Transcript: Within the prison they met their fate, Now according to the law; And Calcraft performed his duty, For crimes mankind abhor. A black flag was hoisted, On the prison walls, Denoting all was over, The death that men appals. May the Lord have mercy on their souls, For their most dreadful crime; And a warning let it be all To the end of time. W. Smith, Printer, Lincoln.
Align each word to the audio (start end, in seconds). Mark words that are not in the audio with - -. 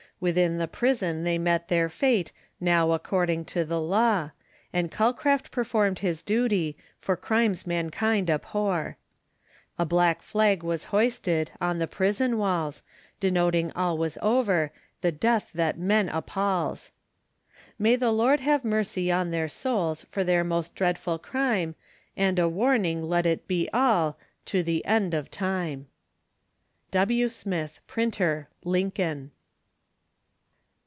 Within 0.21 0.59
the 0.59 0.67
prison 0.67 1.23
they 1.23 1.39
met 1.39 1.67
their 1.67 1.89
fate, 1.89 2.31
Now 2.59 2.91
according 2.91 3.45
to 3.45 3.65
the 3.65 3.81
law; 3.81 4.29
And 4.71 4.91
Calcraft 4.91 5.49
performed 5.49 5.97
his 5.97 6.21
duty, 6.21 6.77
For 6.99 7.17
crimes 7.17 7.65
mankind 7.65 8.29
abhor. 8.29 8.97
A 9.79 9.85
black 9.87 10.21
flag 10.21 10.61
was 10.61 10.83
hoisted, 10.93 11.49
On 11.59 11.79
the 11.79 11.87
prison 11.87 12.37
walls, 12.37 12.83
Denoting 13.19 13.71
all 13.75 13.97
was 13.97 14.19
over, 14.21 14.71
The 15.01 15.11
death 15.11 15.49
that 15.55 15.79
men 15.79 16.07
appals. 16.07 16.91
May 17.79 17.95
the 17.95 18.11
Lord 18.11 18.41
have 18.41 18.63
mercy 18.63 19.11
on 19.11 19.31
their 19.31 19.47
souls, 19.47 20.03
For 20.07 20.23
their 20.23 20.43
most 20.43 20.75
dreadful 20.75 21.17
crime; 21.17 21.73
And 22.15 22.37
a 22.37 22.47
warning 22.47 23.01
let 23.01 23.25
it 23.25 23.47
be 23.47 23.69
all 23.73 24.19
To 24.45 24.61
the 24.61 24.85
end 24.85 25.15
of 25.15 25.31
time. 25.31 25.87
W. 26.91 27.27
Smith, 27.27 27.79
Printer, 27.87 28.49
Lincoln. 28.63 29.31